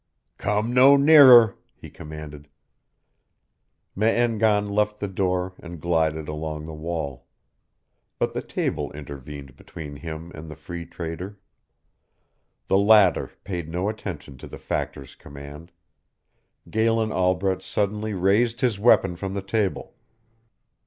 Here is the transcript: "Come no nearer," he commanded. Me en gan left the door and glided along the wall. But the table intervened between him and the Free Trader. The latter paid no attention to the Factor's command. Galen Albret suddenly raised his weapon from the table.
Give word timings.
"Come 0.39 0.73
no 0.73 0.97
nearer," 0.97 1.59
he 1.75 1.91
commanded. 1.91 2.47
Me 3.95 4.07
en 4.07 4.39
gan 4.39 4.67
left 4.67 4.99
the 4.99 5.07
door 5.07 5.53
and 5.59 5.79
glided 5.79 6.27
along 6.27 6.65
the 6.65 6.73
wall. 6.73 7.27
But 8.17 8.33
the 8.33 8.41
table 8.41 8.91
intervened 8.93 9.55
between 9.55 9.97
him 9.97 10.31
and 10.33 10.49
the 10.49 10.55
Free 10.55 10.87
Trader. 10.87 11.37
The 12.65 12.79
latter 12.79 13.29
paid 13.43 13.69
no 13.69 13.89
attention 13.89 14.39
to 14.39 14.47
the 14.47 14.57
Factor's 14.57 15.13
command. 15.13 15.71
Galen 16.67 17.11
Albret 17.11 17.61
suddenly 17.61 18.15
raised 18.15 18.61
his 18.61 18.79
weapon 18.79 19.15
from 19.15 19.35
the 19.35 19.43
table. 19.43 19.93